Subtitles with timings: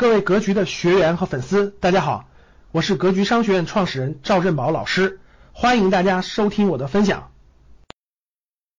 [0.00, 2.24] 各位格局的学员和粉丝，大家好，
[2.72, 5.20] 我是格局商学院创始人赵振宝老师，
[5.52, 7.30] 欢迎大家收听我的分享。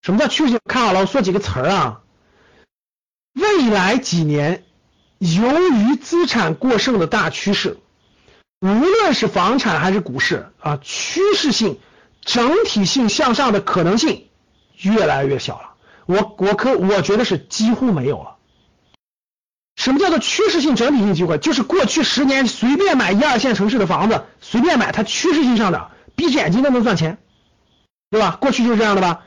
[0.02, 0.60] 什么叫趋势性？
[0.66, 2.02] 看好了，我说几个词儿啊。
[3.36, 4.64] 未来几年，
[5.20, 7.78] 由于资产过剩的大趋势，
[8.60, 11.80] 无论是房产还是股市啊，趋势性、
[12.22, 14.28] 整体性向上的可能性
[14.80, 15.76] 越来越小了。
[16.08, 18.38] 我我可我觉得是几乎没有了。
[19.76, 21.38] 什么叫做趋势性整体性机会？
[21.38, 27.18] 就是过去十年随便买一二线城市的房子，随便买，它趋势性上涨，闭着眼睛都能赚钱，
[28.10, 28.38] 对吧？
[28.40, 29.22] 过去就是这样的吧？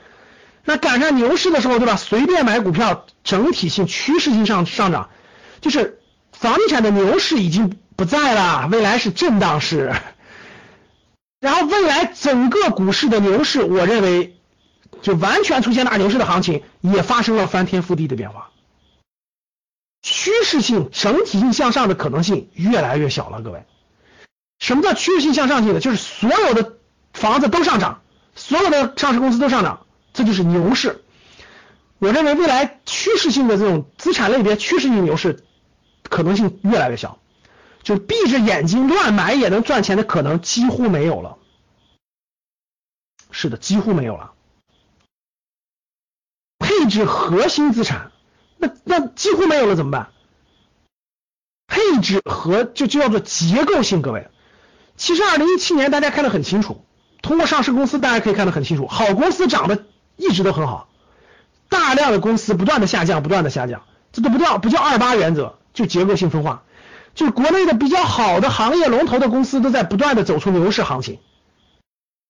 [0.64, 1.96] 那赶上牛市的时候，对吧？
[1.96, 5.08] 随便买股票，整体性趋势性上上涨，
[5.60, 5.98] 就是
[6.32, 9.92] 房地产的牛市已经不在了，未来是震荡市。
[11.40, 14.36] 然后未来整个股市的牛市，我认为
[15.02, 18.50] 就完全出现大牛市的行情，也发生了翻天覆地的变化。
[20.24, 23.66] 趋势性、整体性向上的可能性越来越小了，各位。
[24.58, 25.80] 什么叫趋势性向上性呢？
[25.80, 26.78] 就是所有的
[27.12, 28.00] 房子都上涨，
[28.34, 31.04] 所有的上市公司都上涨，这就是牛市。
[31.98, 35.44] 我认为未来趋势性的这种资产类别趋势性牛市
[36.04, 37.18] 可能性越来越小，
[37.82, 41.36] 就闭着眼睛乱买也能赚钱的可能几乎没有了。
[43.30, 44.32] 是的，几乎没有了。
[46.58, 48.10] 配置核心资产。
[48.64, 50.08] 那那几乎没有了怎么办？
[51.66, 54.28] 配置和就就叫做结构性，各位，
[54.96, 56.84] 其实二零一七年大家看得很清楚，
[57.22, 59.84] 通过上市公司大家可以看得很清楚，好公司涨得
[60.16, 60.88] 一直都很好，
[61.68, 66.62] 大量的公司不断的下降，不断的下降，这都不叫不叫二八原则，就结构性分化，
[67.14, 71.18] 就国内的比较好的行业龙头的公司都在不断的走出牛市行情，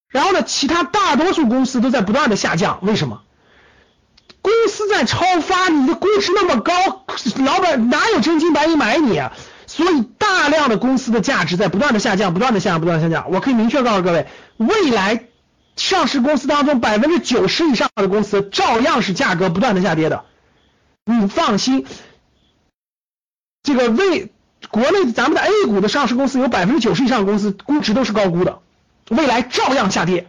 [0.09, 3.23] 然后呢，其他大多数公司都在不断的下降，为什么？
[4.45, 6.75] 公司在超发，你的估值那么高，
[7.47, 9.33] 老板哪有真金白银买你啊？
[9.67, 13.31] 所以大量的公司的价值在不断的下降，不断的下降，不断的下降。
[13.31, 14.27] 我可以明确告诉各位，
[14.59, 15.29] 未来
[15.77, 20.27] 上市公司当中百分之九十以上的公司照样是价格不断的下跌的，
[21.07, 21.87] 你放心。
[23.63, 24.31] 这个未
[24.69, 28.59] 国内咱们的 A 股的上市公司有百分之九十以上的公司估值都是高估的，
[29.09, 30.29] 未来照样下跌。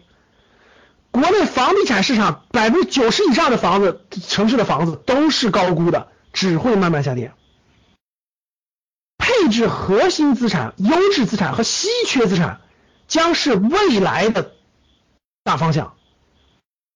[1.15, 7.31] 国内房地产市场百分之九十以上的房子，城市的房子都是高估的，只会慢慢下跌。
[9.17, 12.59] 配置核心资产、优质资产和稀缺资产
[13.07, 14.51] 将是未来的
[15.45, 15.93] 大方向。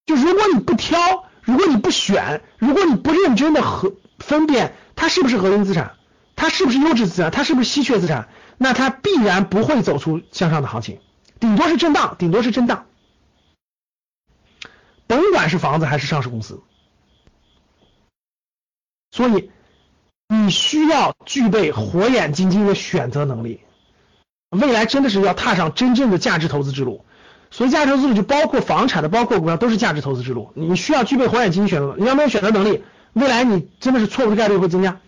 [0.05, 0.99] 就如果你不挑，
[1.41, 5.93] 如果你不选，如果你不认真的和分辨它是不是核心资产，
[6.35, 10.99] 它是不是优质资产，它是不是稀缺资产，那它必然不会走出向上的行情，
[11.39, 12.87] 顶多是震荡，顶多是震荡。
[15.09, 16.61] 甭管是房子还是上市公司，
[19.09, 19.49] 所以
[20.27, 23.61] 你需要具备火眼金睛的选择能力。
[24.51, 27.03] 未来真的是要踏上真正的价值投资之路。
[27.49, 30.51] 所以价值投资路就包括房产的，包括股票，都是价值投资之路。
[30.53, 32.83] 你需要具备火眼金睛选择，你要没有选择能力，
[33.13, 35.01] 未来你真的是错误的概率会增加。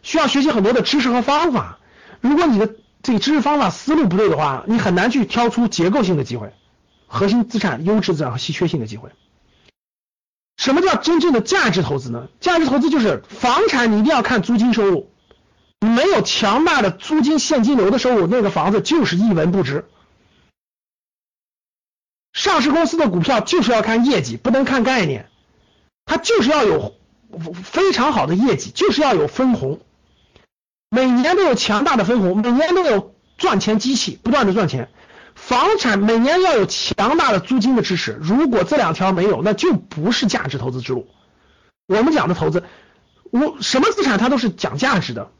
[0.00, 1.78] 需要学习很多的知识和方法。
[2.22, 6.54] 如果你的这个知识方法思路不对的话，你很难去挑出结构性的机会、
[7.06, 9.10] 核心资产、优质资产和稀缺性的机会。
[10.56, 12.28] 什么叫真正的价值投资呢？
[12.40, 15.10] 价值投资就是房产，你一定要看租金收入。
[15.80, 19.84] 没有强大的租金现金流的收入，那个房子就是一文不值。
[22.32, 25.28] 上市公司的股票就是要看业绩，不能看概念，
[26.06, 26.94] 它就是要有
[27.64, 29.80] 非常好的业绩，就是要有分红，
[30.88, 34.88] 每年都有强大的分红，每年都有赚钱机器，不断的赚钱。
[35.34, 41.08] 房产每年要有强大的租金的支持，如果这两条没有，那就不是价值投资之路。
[41.86, 42.62] 我们讲的投资，
[43.30, 45.30] 我什么资产它都是讲价值的，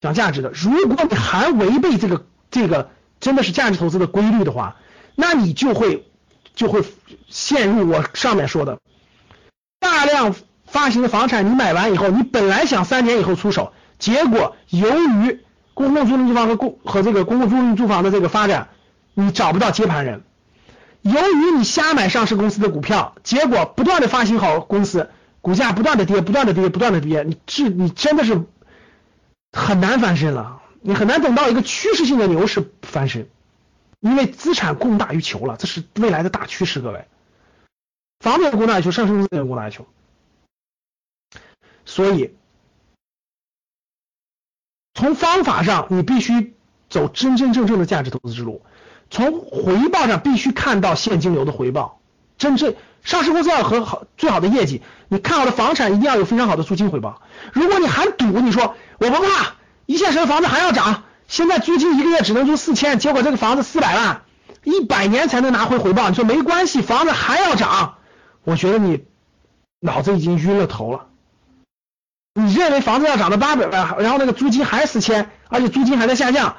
[0.00, 0.50] 讲价值的。
[0.54, 2.90] 如果你还违背这个这个
[3.20, 4.76] 真的是价值投资的规律的话，
[5.14, 6.10] 那你就会
[6.54, 6.82] 就会
[7.28, 8.78] 陷入我上面说的
[9.78, 10.34] 大量
[10.64, 15.40] 发行的房产，你买完以后，你本来想三年以后出手，结果由于
[15.74, 18.68] 公共租赁住房和公和这个公共租赁住房的这个发展。
[19.14, 20.22] 你找不到接盘人，
[21.02, 25.10] 由于你瞎买上市公司的股票，结果不断的发行好公司，
[25.40, 28.44] 股价不断的跌，不断的跌，不断的跌，你这你真的是
[29.52, 33.28] 很难翻身了，你很难等到一个趋势性的牛市翻身，
[34.00, 37.06] 因为资产供大于求了，这是未来的大趋势，各位，
[38.20, 39.86] 房子供大于求，上市公司也供大于求，
[41.84, 42.34] 所以
[44.94, 46.54] 从方法上，你必须
[46.88, 48.62] 走真真正正的价值投资之路。
[49.12, 52.00] 从回报上必须看到现金流的回报，
[52.38, 52.74] 真正
[53.04, 57.20] 上市公司要和好最好的业绩，你看好的房产一定要有非常好的租金回报。
[57.52, 64.22] 如果你还赌，你说我不怕，一线城市房子还要涨，现在租金一个月只能租四千，结果这个房子四百万，
[64.64, 66.08] 一百年才能拿回回报。
[66.08, 67.96] 你说没关系，房子还要涨，
[68.44, 69.04] 我觉得你
[69.78, 71.08] 脑子已经晕了头了。
[72.34, 76.56] 你认为房子要涨到八百万，然后那个租金还四千，而且租金还在下降，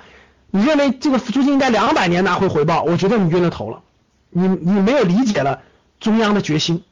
[0.55, 2.83] 你认为这个租金应该两百年拿回回报？
[2.83, 3.83] 我觉得你晕了头了，
[4.29, 5.63] 你你没有理解了
[5.99, 6.85] 中央的决心，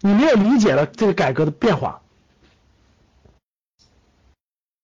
[0.00, 2.02] 你没有理解了这个改革的变化，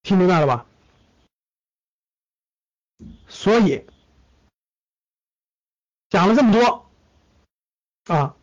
[0.02, 0.64] 听明白了吧？
[3.28, 3.84] 所以
[6.08, 6.86] 讲了这么多
[8.06, 8.34] 啊。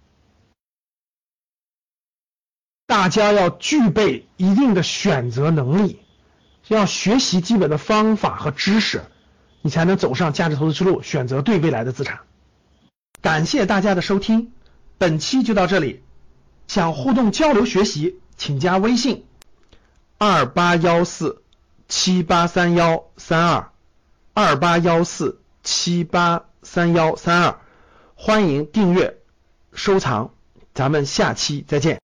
[2.86, 6.00] 大家要具备一定的选择能力，
[6.68, 9.06] 要学习基本的方法和知识，
[9.64, 12.20] 你才能走上价值投资之路，选择对未来的资产。
[13.22, 14.52] 感谢大家的收听，
[14.98, 16.04] 本期就到这里。
[16.68, 19.26] 想互动交流学习，请加微信
[20.18, 21.42] 二八幺四
[21.88, 23.72] 七八三幺三二
[24.34, 27.60] 二八幺四七八三幺三二，
[28.16, 29.18] 欢迎订阅
[29.72, 30.34] 收藏，
[30.74, 32.02] 咱们下期再见。